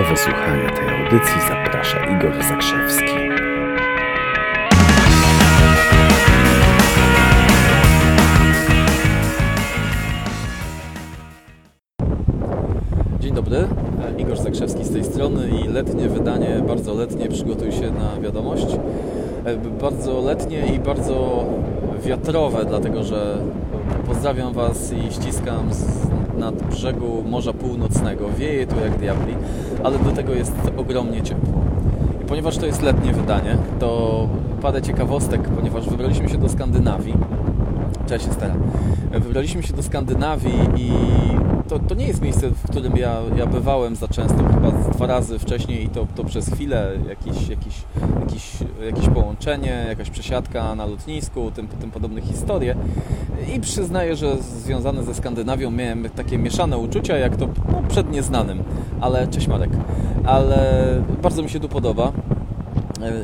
[0.00, 3.04] Do wysłuchania tej audycji zaprasza Igor Zakrzewski.
[13.20, 13.68] Dzień dobry,
[14.18, 18.66] Igor Zakrzewski z tej strony i letnie wydanie, bardzo letnie, przygotuj się na wiadomość.
[19.44, 21.44] E, Bardzo letnie i bardzo
[22.04, 23.36] wiatrowe, dlatego że
[24.06, 25.70] pozdrawiam Was i ściskam
[26.40, 28.28] nad brzegu Morza Północnego.
[28.38, 29.34] Wieje tu jak diabli,
[29.84, 31.64] ale do tego jest ogromnie ciepło.
[32.22, 34.28] I ponieważ to jest letnie wydanie, to
[34.62, 37.14] parę ciekawostek, ponieważ wybraliśmy się do Skandynawii.
[38.10, 38.54] Cześć, Estera.
[39.12, 40.92] Wybraliśmy się do Skandynawii i
[41.68, 45.38] to, to nie jest miejsce, w którym ja, ja bywałem za często, chyba dwa razy
[45.38, 47.82] wcześniej i to, to przez chwilę jakieś, jakieś,
[48.20, 48.52] jakieś,
[48.86, 52.76] jakieś połączenie, jakaś przesiadka na lotnisku, tym, tym podobne historie.
[53.56, 58.62] I przyznaję, że związane ze Skandynawią miałem takie mieszane uczucia, jak to no, przed nieznanym.
[59.00, 59.70] Ale cześć Marek.
[60.24, 60.84] Ale
[61.22, 62.12] bardzo mi się tu podoba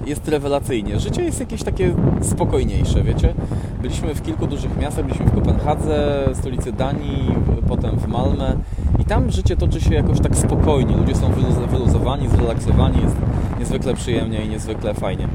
[0.07, 1.01] jest rewelacyjnie.
[1.01, 3.35] Życie jest jakieś takie spokojniejsze, wiecie?
[3.83, 7.35] Byliśmy w kilku dużych miastach, byliśmy w Kopenhadze, stolicy Danii,
[7.69, 8.57] potem w Malmę
[8.99, 10.97] i tam życie toczy się jakoś tak spokojnie.
[10.97, 11.33] Ludzie są
[11.71, 13.17] wyluzowani, zrelaksowani, jest
[13.59, 15.29] niezwykle przyjemnie i niezwykle fajnie.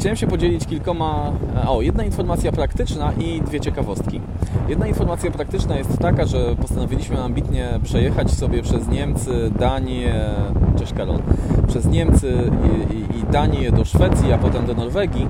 [0.00, 1.32] Chciałem się podzielić kilkoma...
[1.68, 4.20] O, jedna informacja praktyczna i dwie ciekawostki.
[4.68, 10.14] Jedna informacja praktyczna jest taka, że postanowiliśmy ambitnie przejechać sobie przez Niemcy, Danię...
[10.78, 11.18] Cześć Karol.
[11.68, 12.50] Przez Niemcy
[12.90, 15.28] i, i, i Danię do Szwecji, a potem do Norwegii.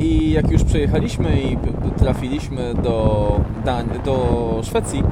[0.00, 1.56] I jak już przejechaliśmy i
[1.98, 5.02] trafiliśmy do, Dan do Szwecji,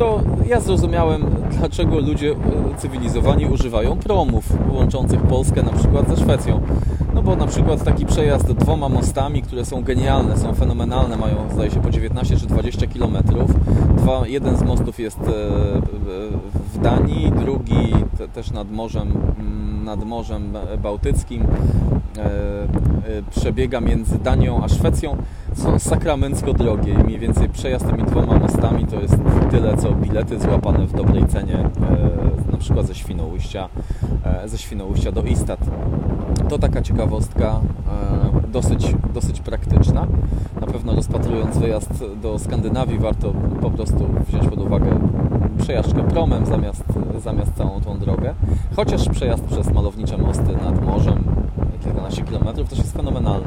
[0.00, 1.24] to ja zrozumiałem,
[1.58, 2.34] dlaczego ludzie
[2.78, 6.60] cywilizowani używają promów łączących Polskę na przykład ze Szwecją.
[7.14, 11.70] No bo na przykład taki przejazd dwoma mostami, które są genialne, są fenomenalne, mają zdaje
[11.70, 13.16] się po 19 czy 20 km.
[13.96, 15.20] Dwa, jeden z mostów jest
[16.74, 17.92] w Danii, drugi
[18.34, 19.12] też nad Morzem,
[19.84, 21.46] nad Morzem Bałtyckim
[23.30, 25.16] przebiega między Danią a Szwecją
[25.54, 29.16] są sakramencko drogie i mniej więcej przejazd tymi dwoma mostami to jest
[29.50, 31.70] tyle co bilety złapane w dobrej cenie
[32.52, 33.68] na przykład ze Świnoujścia
[34.46, 35.60] ze Świnoujścia do Istat.
[36.48, 37.60] To taka ciekawostka
[38.52, 40.06] dosyć, dosyć praktyczna.
[40.60, 44.98] Na pewno rozpatrując wyjazd do Skandynawii warto po prostu wziąć pod uwagę
[45.58, 46.84] przejażdżkę promem zamiast,
[47.18, 48.34] zamiast całą tą drogę.
[48.76, 51.24] Chociaż przejazd przez malownicze mosty nad morzem
[51.80, 53.46] kilkanaście kilometrów też jest fenomenalny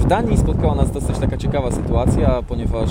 [0.00, 2.90] w Danii spotkała nas dosyć taka ciekawa sytuacja, ponieważ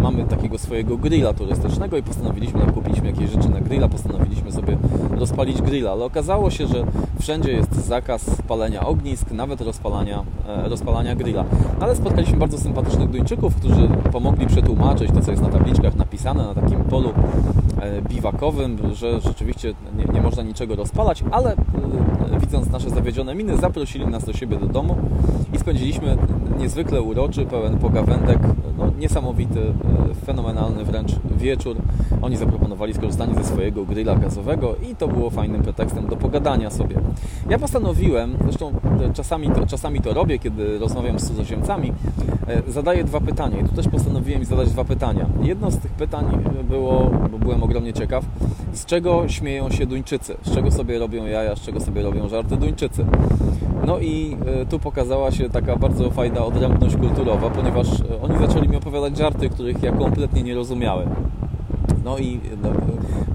[0.00, 4.76] mamy takiego swojego grilla turystycznego i postanowiliśmy, jak kupiliśmy jakieś rzeczy na grilla, postanowiliśmy sobie
[5.10, 6.84] rozpalić grilla, ale okazało się, że
[7.20, 10.22] wszędzie jest zakaz palenia ognisk, nawet rozpalania,
[10.64, 11.44] rozpalania grilla.
[11.80, 16.54] Ale spotkaliśmy bardzo sympatycznych Duńczyków, którzy pomogli przetłumaczyć to, co jest na tabliczkach napisane na
[16.54, 17.12] takim polu
[18.08, 21.56] biwakowym, że rzeczywiście nie, nie można niczego rozpalać, ale
[22.40, 24.96] widząc nasze zawiedzione miny, zaprosili nas do siebie do domu
[25.52, 26.16] i spędziliśmy
[26.58, 28.38] niezwykle uroczy, pełen pogawędek,
[28.78, 29.60] no, niesamowity,
[30.26, 31.76] fenomenalny wręcz wieczór.
[32.22, 36.96] Oni zaproponowali skorzystanie ze swojego grilla gazowego i to było fajnym pretekstem do pogadania sobie.
[37.50, 38.72] Ja postanowiłem, zresztą
[39.14, 41.92] czasami to, czasami to robię, kiedy rozmawiam z cudzoziemcami,
[42.68, 45.26] zadaję dwa pytania i tu też postanowiłem zadać dwa pytania.
[45.42, 46.24] Jedno z tych pytań
[46.68, 48.24] było, bo byłem ogromnie ciekaw,
[48.72, 52.56] z czego śmieją się Duńczycy, z czego sobie robią jaja, z czego sobie robią żarty
[52.56, 53.04] Duńczycy.
[53.86, 54.36] No i
[54.70, 57.86] tu pokazała się taka bardzo fajna odrębność kulturowa, ponieważ
[58.22, 61.08] oni zaczęli mi opowiadać żarty, których ja kompletnie nie rozumiałem.
[62.04, 62.68] No i no,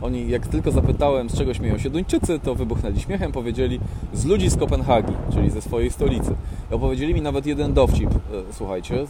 [0.02, 3.80] oni, jak tylko zapytałem, z czego śmieją się Duńczycy, to wybuchnęli śmiechem, powiedzieli
[4.14, 6.36] z ludzi z Kopenhagi, czyli ze swojej stolicy.
[6.72, 8.10] I opowiedzieli mi nawet jeden dowcip,
[8.52, 9.06] słuchajcie,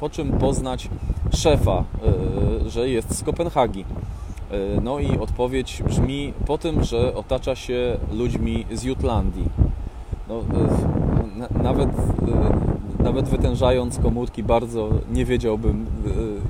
[0.00, 0.88] po czym poznać
[1.32, 1.84] szefa,
[2.66, 3.84] że jest z Kopenhagi.
[4.82, 9.44] No i odpowiedź brzmi po tym, że otacza się ludźmi z Jutlandii.
[10.28, 10.42] No,
[11.62, 11.88] nawet,
[13.08, 15.86] nawet wytężając komórki bardzo nie wiedziałbym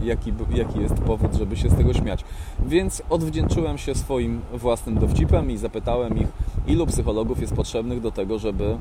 [0.02, 2.24] jaki, jaki jest powód, żeby się z tego śmiać.
[2.66, 6.28] Więc odwdzięczyłem się swoim własnym dowcipem i zapytałem ich,
[6.66, 8.76] ilu psychologów jest potrzebnych do tego, żeby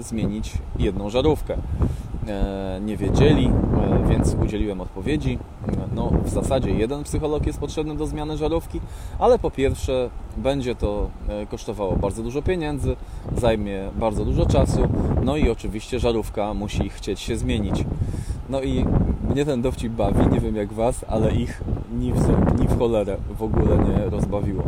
[0.00, 1.56] zmienić jedną żarówkę.
[2.80, 3.50] Nie wiedzieli,
[4.08, 5.38] więc udzieliłem odpowiedzi.
[5.94, 8.80] No, w zasadzie jeden psycholog jest potrzebny do zmiany żarówki,
[9.18, 11.10] ale po pierwsze będzie to
[11.50, 12.96] kosztowało bardzo dużo pieniędzy,
[13.36, 14.80] zajmie bardzo dużo czasu,
[15.22, 17.84] no i oczywiście żarówka musi chcieć się zmienić.
[18.48, 18.84] No i
[19.34, 21.62] mnie ten dowcip bawi, nie wiem jak Was, ale ich
[21.98, 24.62] ni w ni w cholerę w ogóle nie rozbawiło.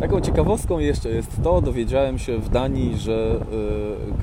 [0.00, 3.40] Taką ciekawostką jeszcze jest to, dowiedziałem się w Danii, że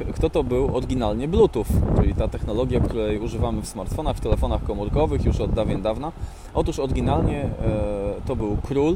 [0.10, 1.66] y, kto to był oryginalnie Bluetooth,
[2.02, 6.12] czyli ta technologia, której używamy w smartfonach, w telefonach komórkowych już od dawien dawna.
[6.54, 7.48] Otóż oryginalnie y,
[8.28, 8.96] to był król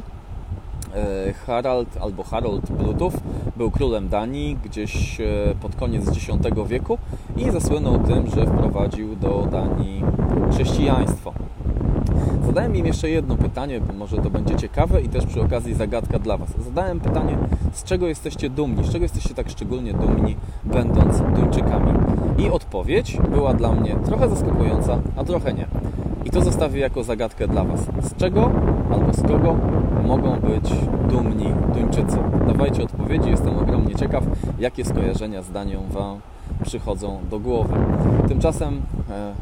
[1.46, 3.14] Harald albo Harold Brutów
[3.58, 5.26] był królem Danii gdzieś e,
[5.62, 6.28] pod koniec X
[6.68, 6.98] wieku
[7.38, 10.04] i zasłynął tym, że wprowadził do Danii
[10.52, 11.34] chrześcijaństwo.
[12.46, 16.20] Zadałem im jeszcze jedno pytanie, bo może to będzie ciekawe i też przy okazji zagadka
[16.20, 16.50] dla Was.
[16.66, 17.38] Zadałem pytanie,
[17.74, 21.92] z czego jesteście dumni, z czego jesteście tak szczególnie dumni, będąc Duńczykami.
[22.38, 25.68] I odpowiedź była dla mnie trochę zaskakująca, a trochę nie.
[26.32, 27.80] To zostawię jako zagadkę dla Was.
[28.02, 28.52] Z czego
[28.92, 29.58] albo z kogo
[30.04, 30.70] mogą być
[31.10, 32.18] dumni Duńczycy?
[32.48, 34.24] Dawajcie odpowiedzi, jestem ogromnie ciekaw,
[34.60, 36.20] jakie skojarzenia z Danią Wam
[36.66, 37.74] przychodzą do głowy.
[38.28, 39.34] Tymczasem e,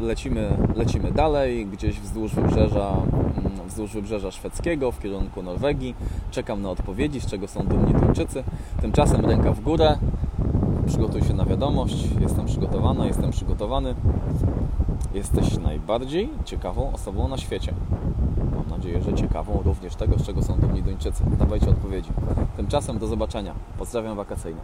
[0.00, 5.94] lecimy, lecimy dalej, gdzieś wzdłuż wybrzeża, mm, wzdłuż wybrzeża szwedzkiego w kierunku Norwegii.
[6.30, 8.44] Czekam na odpowiedzi, z czego są dumni Duńczycy.
[8.80, 9.98] Tymczasem ręka w górę.
[10.86, 12.08] Przygotuj się na wiadomość.
[12.20, 13.94] Jestem przygotowana, jestem przygotowany.
[15.14, 17.74] Jesteś najbardziej ciekawą osobą na świecie.
[18.56, 21.24] Mam nadzieję, że ciekawą również tego, z czego są dumni Duńczycy.
[21.38, 22.10] Dawajcie odpowiedzi.
[22.56, 23.54] Tymczasem do zobaczenia.
[23.78, 24.60] Pozdrawiam wakacyjnie.